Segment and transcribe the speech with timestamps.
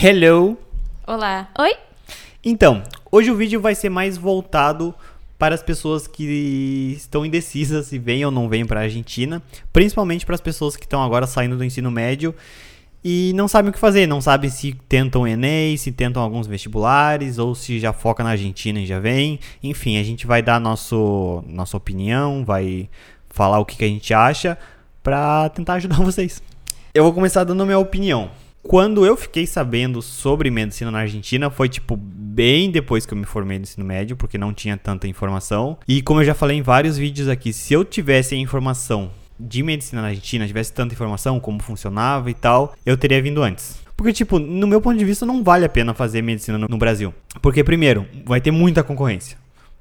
[0.00, 0.56] Hello!
[1.04, 1.48] Olá.
[1.58, 1.74] Oi?
[2.44, 4.94] Então, hoje o vídeo vai ser mais voltado
[5.36, 9.42] para as pessoas que estão indecisas se vêm ou não vêm para a Argentina,
[9.72, 12.32] principalmente para as pessoas que estão agora saindo do ensino médio
[13.02, 17.36] e não sabem o que fazer, não sabem se tentam Enem, se tentam alguns vestibulares
[17.36, 19.40] ou se já foca na Argentina e já vem.
[19.60, 22.88] Enfim, a gente vai dar nosso, nossa opinião, vai
[23.30, 24.56] falar o que, que a gente acha
[25.02, 26.40] para tentar ajudar vocês.
[26.94, 28.30] Eu vou começar dando minha opinião.
[28.62, 33.24] Quando eu fiquei sabendo sobre medicina na Argentina, foi tipo bem depois que eu me
[33.24, 35.78] formei no ensino médio, porque não tinha tanta informação.
[35.86, 39.62] E como eu já falei em vários vídeos aqui, se eu tivesse a informação de
[39.62, 43.78] medicina na Argentina, tivesse tanta informação, como funcionava e tal, eu teria vindo antes.
[43.96, 46.78] Porque, tipo, no meu ponto de vista, não vale a pena fazer medicina no, no
[46.78, 47.12] Brasil.
[47.40, 49.36] Porque, primeiro, vai ter muita concorrência.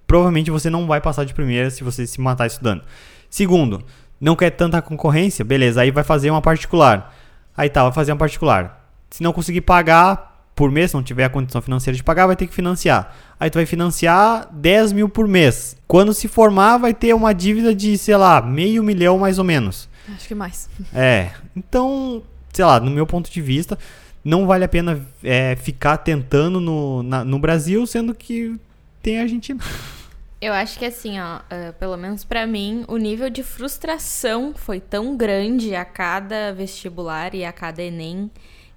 [0.08, 2.82] Provavelmente você não vai passar de primeira se você se matar estudando.
[3.30, 3.84] Segundo,
[4.20, 5.44] não quer tanta concorrência?
[5.44, 7.14] Beleza, aí vai fazer uma particular.
[7.58, 8.88] Aí tá, vai fazer uma particular.
[9.10, 12.36] Se não conseguir pagar por mês, se não tiver a condição financeira de pagar, vai
[12.36, 13.16] ter que financiar.
[13.40, 15.76] Aí tu vai financiar 10 mil por mês.
[15.88, 19.90] Quando se formar, vai ter uma dívida de, sei lá, meio milhão mais ou menos.
[20.16, 20.70] Acho que mais.
[20.94, 22.22] É, então,
[22.54, 23.78] sei lá, no meu ponto de vista,
[24.24, 28.56] não vale a pena é, ficar tentando no, na- no Brasil, sendo que
[29.02, 29.60] tem a Argentina.
[30.40, 34.80] Eu acho que assim, ó, eh, pelo menos pra mim, o nível de frustração foi
[34.80, 38.30] tão grande a cada vestibular e a cada Enem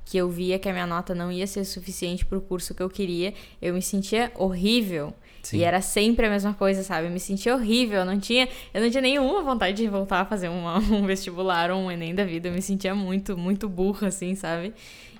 [0.06, 2.88] que eu via que a minha nota não ia ser suficiente pro curso que eu
[2.90, 3.32] queria.
[3.62, 5.12] Eu me sentia horrível.
[5.42, 5.58] Sim.
[5.58, 7.06] E era sempre a mesma coisa, sabe?
[7.06, 8.00] Eu me sentia horrível.
[8.00, 11.70] Eu não tinha, eu não tinha nenhuma vontade de voltar a fazer uma- um vestibular
[11.70, 12.48] ou um Enem da vida.
[12.48, 14.72] Eu me sentia muito, muito burra, assim, sabe?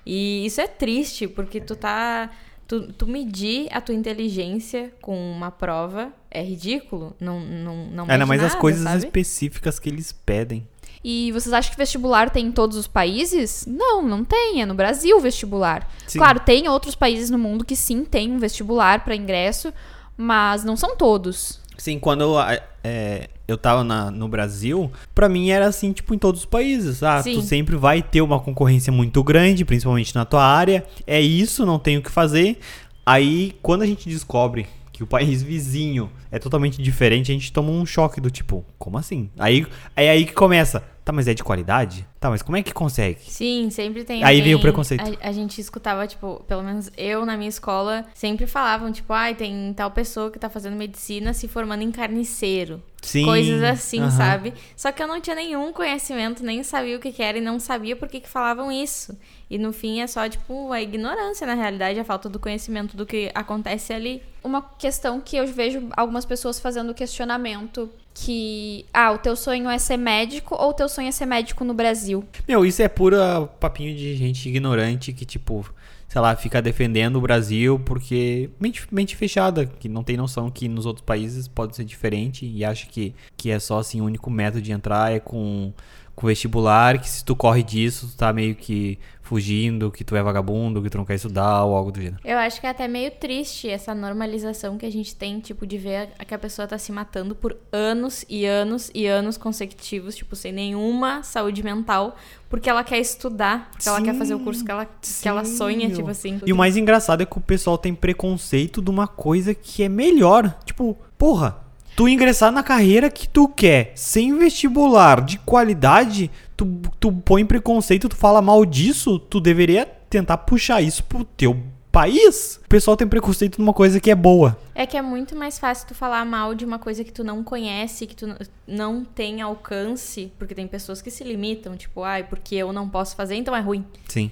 [0.05, 2.29] E isso é triste, porque tu tá.
[2.71, 7.13] Tu, tu medir a tua inteligência com uma prova é ridículo.
[7.19, 8.97] Não, não, não Ainda mede mais as nada, coisas sabe?
[8.99, 10.65] específicas que eles pedem.
[11.03, 13.65] E vocês acham que vestibular tem em todos os países?
[13.67, 14.61] Não, não tem.
[14.61, 15.85] É no Brasil o vestibular.
[16.07, 16.19] Sim.
[16.19, 19.73] Claro, tem outros países no mundo que sim tem um vestibular para ingresso,
[20.15, 21.59] mas não são todos.
[21.77, 22.37] Sim, quando
[22.83, 27.03] é, eu tava na- no Brasil, pra mim era assim, tipo, em todos os países.
[27.03, 27.35] Ah, Sim.
[27.35, 30.85] tu sempre vai ter uma concorrência muito grande, principalmente na tua área.
[31.05, 32.59] É isso, não tem o que fazer.
[33.05, 37.71] Aí, quando a gente descobre que o país vizinho é totalmente diferente, a gente toma
[37.71, 39.29] um choque do tipo, como assim?
[39.37, 40.83] Aí é aí que começa.
[41.03, 42.07] Tá, mas é de qualidade?
[42.19, 43.19] Tá, mas como é que consegue?
[43.21, 44.23] Sim, sempre tem.
[44.23, 45.17] Aí alguém- vem o preconceito.
[45.19, 49.33] A, a gente escutava, tipo, pelo menos eu na minha escola, sempre falavam, tipo, ai,
[49.33, 52.83] tem tal pessoa que tá fazendo medicina se formando em carniceiro.
[53.01, 53.25] Sim.
[53.25, 54.11] Coisas assim, aham.
[54.11, 54.53] sabe?
[54.77, 57.59] Só que eu não tinha nenhum conhecimento, nem sabia o que, que era e não
[57.59, 59.17] sabia por que, que falavam isso.
[59.49, 63.05] E no fim é só, tipo, a ignorância, na realidade, a falta do conhecimento do
[63.05, 64.21] que acontece ali.
[64.43, 69.77] Uma questão que eu vejo algumas pessoas fazendo questionamento que ah, o teu sonho é
[69.77, 72.23] ser médico ou o teu sonho é ser médico no Brasil?
[72.47, 75.65] Meu, isso é pura papinho de gente ignorante que, tipo,
[76.07, 80.67] sei lá, fica defendendo o Brasil porque mente, mente fechada, que não tem noção que
[80.67, 84.29] nos outros países pode ser diferente e acha que, que é só assim, o único
[84.29, 85.73] método de entrar é com,
[86.21, 90.21] com vestibular, que se tu corre disso, tu tá meio que fugindo, que tu é
[90.21, 92.17] vagabundo, que tu não quer estudar ou algo do gênero.
[92.23, 95.77] Eu acho que é até meio triste essa normalização que a gente tem, tipo, de
[95.77, 100.15] ver a- que a pessoa tá se matando por anos e anos e anos consecutivos,
[100.17, 102.17] tipo, sem nenhuma saúde mental,
[102.49, 105.55] porque ela quer estudar, porque ela quer fazer o curso que ela, que ela Sim,
[105.55, 106.41] sonha, tipo assim.
[106.45, 109.87] E o mais engraçado é que o pessoal tem preconceito de uma coisa que é
[109.87, 110.53] melhor.
[110.65, 111.57] Tipo, porra,
[111.95, 118.09] tu ingressar na carreira que tu quer, sem vestibular de qualidade, tu, tu põe preconceito,
[118.09, 121.57] tu fala mal disso, tu deveria tentar puxar isso pro teu
[121.91, 122.59] país.
[122.65, 124.57] O pessoal tem preconceito numa coisa que é boa.
[124.73, 127.43] É que é muito mais fácil tu falar mal de uma coisa que tu não
[127.43, 128.33] conhece, que tu
[128.65, 133.15] não tem alcance, porque tem pessoas que se limitam, tipo, ai, porque eu não posso
[133.15, 133.85] fazer, então é ruim.
[134.07, 134.31] Sim.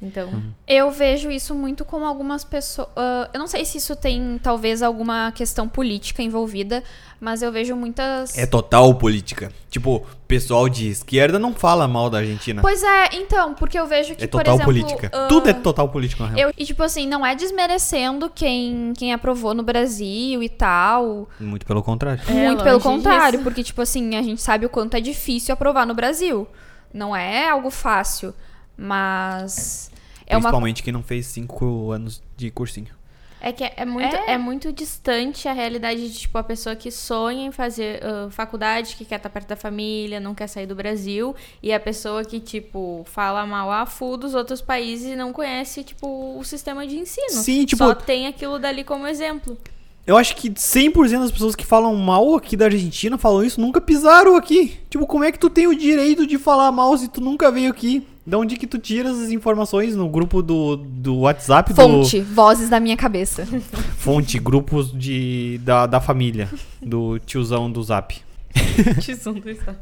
[0.00, 0.30] Então,
[0.66, 2.88] Eu vejo isso muito com algumas pessoas.
[2.96, 6.84] ah, eu não sei se isso tem talvez alguma questão política envolvida,
[7.20, 8.38] mas eu vejo muitas.
[8.38, 9.50] É total política.
[9.68, 12.62] Tipo, pessoal de esquerda não fala mal da Argentina.
[12.62, 14.72] Pois é, então, porque eu vejo que, é por total exemplo.
[14.72, 15.10] política.
[15.12, 16.48] ah, Tudo é total político, na real.
[16.50, 21.28] Eu, e tipo assim, não é desmerecendo quem, quem aprovou no Brasil e tal.
[21.40, 22.22] Muito pelo contrário.
[22.28, 23.42] É, muito pelo contrário, disso.
[23.42, 26.46] porque, tipo assim, a gente sabe o quanto é difícil aprovar no Brasil.
[26.94, 28.32] Não é algo fácil.
[28.78, 29.90] Mas.
[30.26, 30.42] É uma.
[30.42, 32.96] Principalmente quem não fez cinco anos de cursinho.
[33.40, 34.32] É que é, é muito, É.
[34.32, 34.38] é.
[34.38, 39.04] muito distante a realidade de, tipo, a pessoa que sonha em fazer ah, faculdade, que
[39.04, 43.04] quer estar perto da família, não quer sair do Brasil, e a pessoa que, tipo,
[43.06, 47.30] fala mal a full dos outros países e não conhece, tipo, o sistema de ensino.
[47.30, 49.56] Sim, tipo- Só tem aquilo dali como exemplo.
[50.04, 53.80] Eu acho que 100% das pessoas que falam mal aqui da Argentina falam isso nunca
[53.80, 54.78] pisaram aqui.
[54.90, 57.70] Tipo, como é que tu tem o direito de falar mal se tu nunca veio
[57.70, 58.04] aqui?
[58.28, 61.72] De onde que tu tira essas informações no grupo do, do WhatsApp?
[61.72, 63.46] Fonte, vozes da minha cabeça.
[63.46, 63.58] Do...
[63.96, 66.46] Fonte, grupos de, da, da família,
[66.82, 68.14] do tiozão do Zap.
[69.00, 69.78] Tizão do Zap.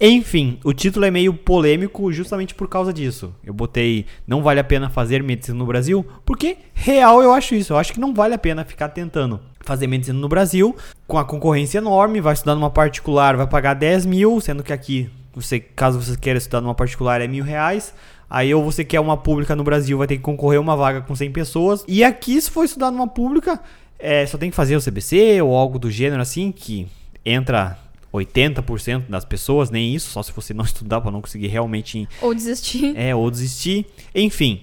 [0.00, 3.32] Enfim, o título é meio polêmico justamente por causa disso.
[3.44, 7.74] Eu botei não vale a pena fazer medicina no Brasil, porque real eu acho isso.
[7.74, 10.74] Eu acho que não vale a pena ficar tentando fazer medicina no Brasil
[11.06, 15.08] com a concorrência enorme, vai estudar numa particular, vai pagar 10 mil, sendo que aqui,
[15.34, 17.94] você, caso você queira estudar numa particular, é mil reais.
[18.30, 21.14] Aí ou você quer uma pública no Brasil, vai ter que concorrer uma vaga com
[21.14, 21.84] 100 pessoas.
[21.88, 23.60] E aqui, se for estudar numa pública,
[23.98, 26.86] é, só tem que fazer o CBC ou algo do gênero assim, que
[27.24, 27.78] entra
[28.12, 32.08] 80% das pessoas, nem isso, só se você não estudar para não conseguir realmente.
[32.20, 32.96] Ou desistir.
[32.96, 33.86] É, ou desistir.
[34.14, 34.60] Enfim,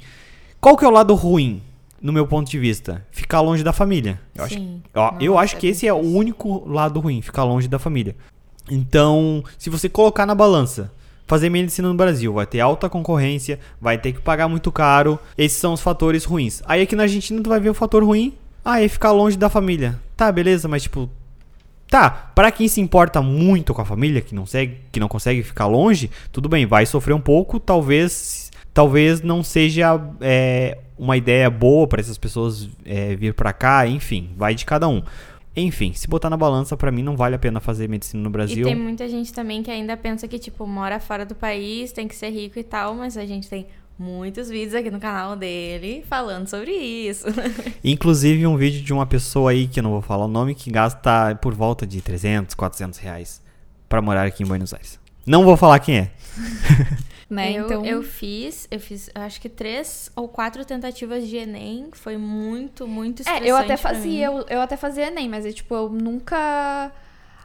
[0.62, 1.62] qual que é o lado ruim,
[2.02, 3.06] no meu ponto de vista?
[3.12, 4.20] Ficar longe da família.
[4.36, 4.82] Eu acho, Sim.
[4.94, 8.16] ó, eu acho que é esse é o único lado ruim, ficar longe da família.
[8.70, 10.92] Então, se você colocar na balança,
[11.28, 15.20] fazer medicina no Brasil vai ter alta concorrência, vai ter que pagar muito caro.
[15.38, 16.62] Esses são os fatores ruins.
[16.66, 18.34] Aí aqui na Argentina tu vai ver o fator ruim.
[18.64, 20.00] Ah, é ficar longe da família.
[20.18, 21.10] Tá, beleza, mas tipo,
[21.88, 25.44] Tá, pra quem se importa muito com a família, que não, segue, que não consegue
[25.44, 31.50] ficar longe, tudo bem, vai sofrer um pouco, talvez talvez não seja é, uma ideia
[31.50, 35.02] boa para essas pessoas é, vir pra cá, enfim, vai de cada um.
[35.56, 38.32] Enfim, se botar na balança, pra mim não vale a pena fazer medicina no E
[38.32, 38.66] Brasil.
[38.66, 42.16] tem muita gente também que ainda pensa que, tipo, mora fora do país, tem que
[42.16, 43.66] ser rico e tal, mas a gente tem
[43.98, 47.26] muitos vídeos aqui no canal dele falando sobre isso.
[47.84, 50.70] Inclusive um vídeo de uma pessoa aí, que eu não vou falar o nome, que
[50.70, 53.42] gasta por volta de 300, 400 reais
[53.88, 55.00] pra morar aqui em Buenos Aires.
[55.26, 56.12] Não vou falar quem é.
[57.28, 57.54] Né?
[57.54, 61.90] eu, então, eu fiz, eu fiz, eu acho que três ou quatro tentativas de Enem,
[61.92, 65.52] foi muito, muito estressante É, eu até fazia, eu, eu até fazia Enem, mas eu,
[65.52, 66.92] tipo, eu nunca.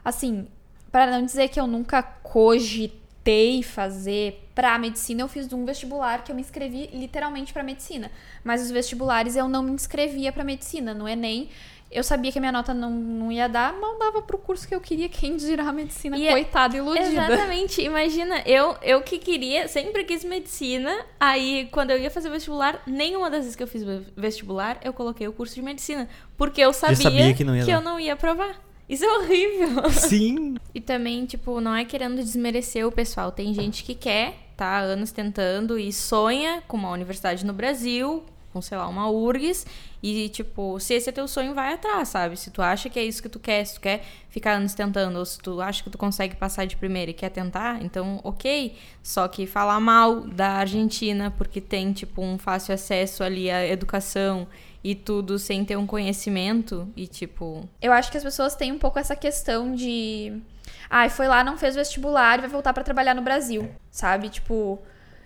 [0.05, 0.47] Assim,
[0.91, 6.31] pra não dizer que eu nunca cogitei fazer pra medicina, eu fiz um vestibular que
[6.31, 8.11] eu me inscrevi literalmente pra medicina.
[8.43, 10.93] Mas os vestibulares eu não me inscrevia pra medicina.
[10.93, 11.49] No Enem,
[11.91, 14.73] eu sabia que a minha nota não, não ia dar, mal dava pro curso que
[14.73, 17.05] eu queria, quem dirá a medicina, E é- coitada, iludida.
[17.05, 22.81] Exatamente, imagina, eu, eu que queria, sempre quis medicina, aí quando eu ia fazer vestibular,
[22.87, 23.83] nenhuma das vezes que eu fiz
[24.15, 26.07] vestibular, eu coloquei o curso de medicina,
[26.37, 27.71] porque eu sabia, sabia que não ia dar.
[27.73, 28.55] eu não ia aprovar.
[28.87, 29.89] Isso é horrível.
[29.91, 30.55] Sim.
[30.75, 33.31] E também, tipo, não é querendo desmerecer o pessoal.
[33.31, 38.61] Tem gente que quer, tá anos tentando e sonha com uma universidade no Brasil, com,
[38.61, 39.65] sei lá, uma URGS.
[40.03, 42.35] E, tipo, se esse é teu sonho, vai atrás, sabe?
[42.37, 45.17] Se tu acha que é isso que tu quer, se tu quer ficar anos tentando,
[45.19, 48.75] ou se tu acha que tu consegue passar de primeira e quer tentar, então, ok.
[49.03, 54.47] Só que falar mal da Argentina, porque tem, tipo, um fácil acesso ali à educação
[54.83, 58.79] e tudo sem ter um conhecimento e, tipo, Eu acho que as pessoas têm um
[58.79, 60.41] pouco essa questão de.
[60.89, 63.69] Ai, foi lá, não fez vestibular e vai voltar pra trabalhar no Brasil.
[63.91, 64.29] Sabe?
[64.29, 64.79] Tipo,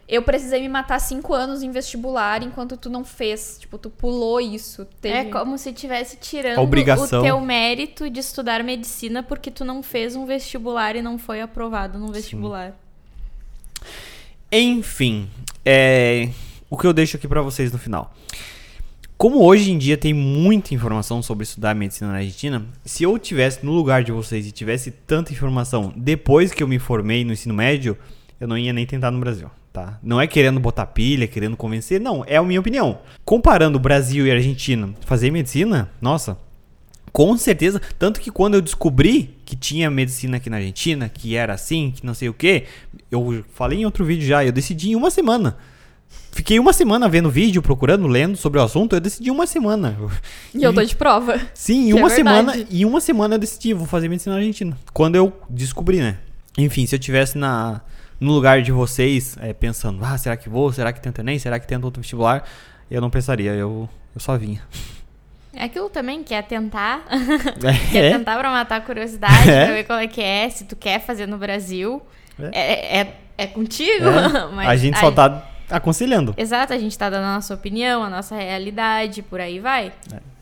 [0.07, 3.57] eu precisei me matar cinco anos em vestibular enquanto tu não fez.
[3.59, 4.85] Tipo, tu pulou isso.
[5.01, 5.15] Teve...
[5.15, 7.19] É como se tivesse tirando Obrigação.
[7.19, 11.41] o teu mérito de estudar medicina porque tu não fez um vestibular e não foi
[11.41, 12.73] aprovado num vestibular.
[14.51, 15.27] Enfim,
[15.65, 16.29] é,
[16.69, 18.13] o que eu deixo aqui pra vocês no final.
[19.17, 23.65] Como hoje em dia tem muita informação sobre estudar medicina na Argentina, se eu tivesse
[23.65, 27.53] no lugar de vocês e tivesse tanta informação depois que eu me formei no ensino
[27.53, 27.97] médio,
[28.39, 29.99] eu não ia nem tentar no Brasil, tá?
[30.01, 32.99] Não é querendo botar pilha, querendo convencer, não, é a minha opinião.
[33.25, 36.37] Comparando Brasil e Argentina, fazer medicina, nossa,
[37.11, 41.53] com certeza, tanto que quando eu descobri que tinha medicina aqui na Argentina, que era
[41.53, 42.63] assim, que não sei o que,
[43.11, 45.57] eu falei em outro vídeo já, eu decidi em uma semana.
[46.31, 49.97] Fiquei uma semana vendo vídeo, procurando, lendo sobre o assunto, eu decidi em uma semana.
[50.53, 51.39] E eu tô de prova.
[51.53, 52.15] Sim, em é uma verdade.
[52.15, 54.77] semana, em uma semana eu decidi, vou fazer medicina na Argentina.
[54.93, 56.17] Quando eu descobri, né?
[56.57, 57.81] Enfim, se eu tivesse na
[58.19, 60.71] no lugar de vocês, é, pensando, ah, será que vou?
[60.71, 61.37] Será que tento Enem?
[61.39, 62.43] Será que tento outro vestibular?
[62.89, 64.61] Eu não pensaria, eu, eu só vinha.
[65.53, 67.03] É aquilo também, quer tentar.
[67.91, 69.65] quer É, tentar pra matar a curiosidade, É.
[69.65, 72.01] pra ver qual é que é, se tu quer fazer no Brasil.
[72.39, 72.49] É.
[72.53, 74.05] É, é, é contigo.
[74.61, 74.65] é.
[74.67, 76.33] a gente só tá aconselhando.
[76.37, 79.91] Exato, a gente tá dando a nossa opinião, a nossa realidade, por aí vai.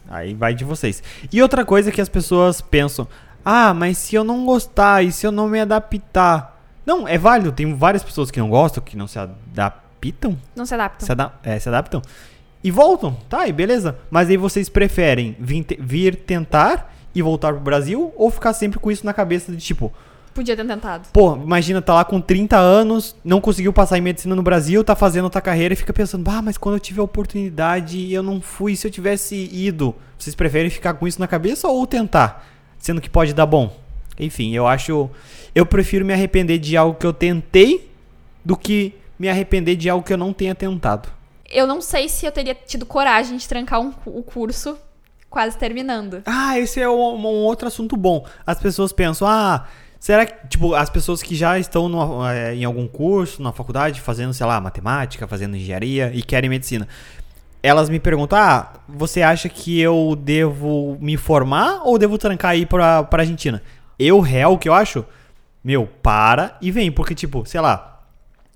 [0.10, 1.02] Aí vai de vocês.
[1.32, 3.08] E outra coisa que as pessoas pensam:
[3.46, 6.53] ah, mas se eu não gostar e se eu não me adaptar?
[6.86, 7.52] Não, é válido.
[7.52, 10.38] Tem várias pessoas que não gostam, que não se adaptam.
[10.56, 11.06] Não se adaptam.
[11.06, 12.02] Se, ada- é, se adaptam.
[12.64, 13.98] E voltam, tá, e beleza.
[14.10, 18.80] Mas aí vocês preferem vir, te- vir tentar e voltar pro Brasil ou ficar sempre
[18.80, 19.92] com isso na cabeça de tipo,
[20.34, 21.08] Podia ter tentado.
[21.14, 24.96] pô, imagina, tá lá com 30 anos, não conseguiu passar em medicina no Brasil, tá
[24.96, 28.42] fazendo outra carreira e fica pensando, ah, mas quando eu tive a oportunidade eu não
[28.42, 29.94] fui, se eu tivesse ido.
[30.18, 32.48] Vocês preferem ficar com isso na cabeça ou tentar?
[32.80, 33.78] Sendo que pode dar bom.
[34.20, 35.10] Enfim, eu acho.
[35.54, 37.90] Eu prefiro me arrepender de algo que eu tentei
[38.44, 41.10] do que me arrepender de algo que eu não tenha tentado.
[41.50, 44.78] Eu não sei se eu teria tido coragem de trancar um, o curso
[45.30, 46.22] quase terminando.
[46.26, 48.26] Ah, esse é um, um outro assunto bom.
[48.46, 49.66] As pessoas pensam, ah,
[50.00, 54.00] será que, tipo, as pessoas que já estão no, é, em algum curso, na faculdade,
[54.00, 56.88] fazendo, sei lá, matemática, fazendo engenharia e querem medicina.
[57.64, 62.66] Elas me perguntam, ah, você acha que eu devo me formar ou devo trancar aí
[62.66, 63.62] pra, pra Argentina?
[63.98, 65.06] Eu, o que eu acho?
[65.64, 67.93] Meu, para e vem, porque, tipo, sei lá,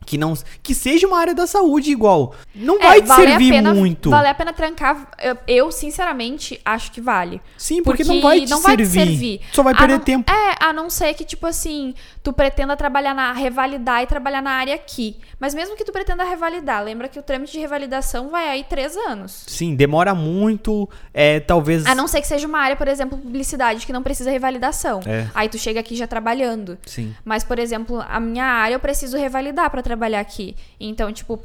[0.08, 0.34] que não
[0.64, 2.34] que seja uma área da saúde igual.
[2.56, 4.10] Não vai te vale servir pena- muito.
[4.10, 5.10] Vale a pena trancar.
[5.22, 7.42] Eu, eu, sinceramente, acho que vale.
[7.58, 9.08] Sim, porque, Porque não vai te não vai te servir.
[9.10, 9.42] servir.
[9.52, 10.32] Só vai A perder não- tempo.
[10.32, 13.34] É, a não ser que, tipo assim, tu pretenda trabalhar na.
[13.34, 15.18] revalidar e trabalhar na área aqui.
[15.40, 18.96] Mas mesmo que tu pretenda revalidar, lembra que o trâmite de revalidação vai aí três
[18.96, 19.44] anos.
[19.46, 20.90] Sim, demora muito.
[21.14, 21.86] É, talvez.
[21.86, 25.02] A não ser que seja uma área, por exemplo, publicidade, que não precisa revalidação.
[25.06, 25.28] É.
[25.36, 26.78] Aí tu chega aqui já trabalhando.
[26.86, 27.14] Sim.
[27.26, 30.56] Mas, por exemplo, a minha área eu preciso revalidar pra trabalhar aqui.
[30.80, 31.40] Então, tipo,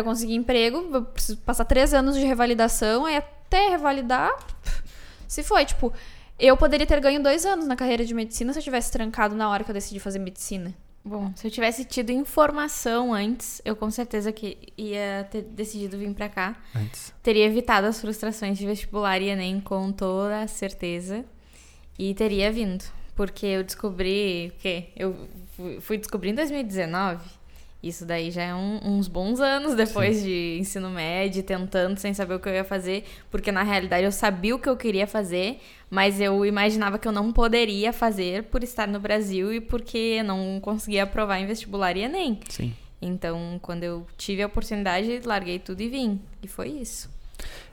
[0.00, 4.30] eu conseguir emprego, eu preciso passar três anos de revalidação, aí até revalidar.
[5.28, 5.92] Se foi, tipo,
[6.38, 9.48] eu poderia ter ganho dois anos na carreira de medicina se eu tivesse trancado na
[9.48, 10.74] hora que eu decidi fazer medicina.
[11.04, 16.12] Bom, se eu tivesse tido informação antes, eu com certeza que ia ter decidido vir
[16.14, 16.56] pra cá.
[16.74, 17.12] Antes.
[17.22, 21.22] Teria evitado as frustrações de vestibular e Enem com toda a certeza.
[21.98, 22.84] E teria vindo.
[23.14, 24.52] Porque eu descobri.
[24.56, 24.88] O quê?
[24.96, 27.22] Eu fui- fui descobrir em 2019.
[27.86, 32.34] Isso daí já é um- uns bons anos depois de ensino médio, tentando sem saber
[32.34, 33.04] o que eu ia fazer.
[33.30, 35.60] Porque na realidade eu sabia o que eu queria fazer,
[35.90, 40.58] mas eu imaginava que eu não poderia fazer por estar no Brasil e porque não
[40.62, 42.40] conseguia aprovar em vestibular e Enem.
[42.48, 42.72] Sim.
[43.02, 46.18] Então, quando eu tive a oportunidade, larguei tudo e vim.
[46.42, 47.10] E foi isso.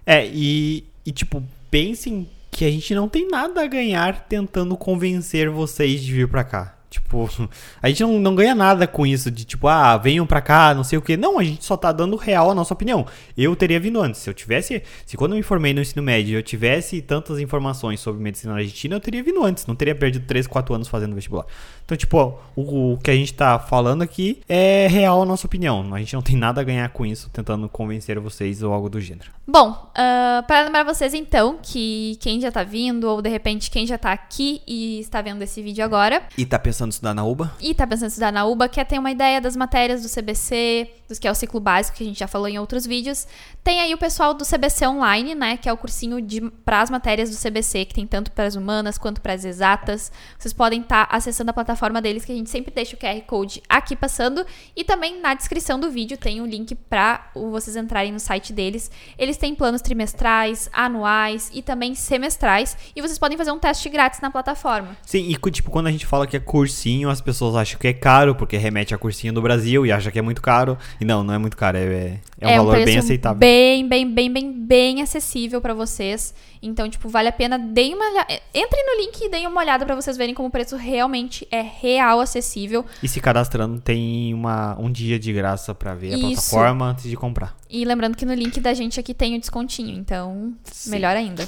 [0.05, 5.49] É, e, e tipo, pensem que a gente não tem nada a ganhar tentando convencer
[5.49, 6.77] vocês de vir pra cá.
[6.91, 7.29] Tipo,
[7.81, 10.83] a gente não, não ganha nada com isso de tipo, ah, venham pra cá, não
[10.83, 11.15] sei o que.
[11.15, 13.07] Não, a gente só tá dando real a nossa opinião.
[13.37, 14.19] Eu teria vindo antes.
[14.19, 18.01] Se eu tivesse, se quando eu me formei no ensino médio eu tivesse tantas informações
[18.01, 19.65] sobre medicina na Argentina, eu teria vindo antes.
[19.65, 21.45] Não teria perdido 3, 4 anos fazendo vestibular.
[21.85, 25.93] Então, tipo, o, o que a gente tá falando aqui é real a nossa opinião.
[25.93, 28.99] A gente não tem nada a ganhar com isso tentando convencer vocês ou algo do
[28.99, 29.31] gênero.
[29.47, 33.85] Bom, ah, para lembrar vocês então que quem já tá vindo, ou de repente quem
[33.85, 37.23] já tá aqui e está vendo esse vídeo agora, E tá pensando em estudar na
[37.23, 37.51] UBA?
[37.59, 40.89] e tá pensando em estudar na UBA, quer ter uma ideia das matérias do CBC,
[41.07, 43.27] dos que é o ciclo básico, que a gente já falou em outros vídeos,
[43.63, 46.89] tem aí o pessoal do CBC Online, né, que é o cursinho de para as
[46.89, 50.11] matérias do CBC, que tem tanto para as humanas quanto para as exatas.
[50.37, 53.61] Vocês podem estar acessando a plataforma deles, que a gente sempre deixa o QR Code
[53.69, 54.45] aqui passando,
[54.75, 58.89] e também na descrição do vídeo tem um link para vocês entrarem no site deles.
[59.17, 64.19] Eles têm planos trimestrais, anuais e também semestrais, e vocês podem fazer um teste grátis
[64.21, 64.97] na plataforma.
[65.05, 66.39] Sim, e tipo, quando a gente fala que é
[66.71, 70.09] cursinho, as pessoas acham que é caro, porque remete a cursinho do Brasil e acha
[70.09, 70.77] que é muito caro.
[70.99, 73.37] E não, não é muito caro, é, é, é um valor bem preço aceitável.
[73.37, 76.33] Bem, bem, bem, bem, bem acessível pra vocês.
[76.61, 77.59] Então, tipo, vale a pena.
[77.59, 78.05] Deem uma.
[78.53, 81.61] Entrem no link e deem uma olhada pra vocês verem como o preço realmente é
[81.61, 82.85] real acessível.
[83.03, 86.49] E se cadastrando, tem uma, um dia de graça pra ver a Isso.
[86.51, 87.55] plataforma antes de comprar.
[87.69, 89.97] E lembrando que no link da gente aqui tem o descontinho.
[89.97, 90.91] Então, Sim.
[90.91, 91.47] melhor ainda.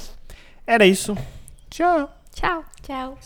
[0.66, 1.16] Era isso.
[1.70, 2.12] Tchau.
[2.34, 2.64] Tchau.
[2.82, 3.18] Tchau.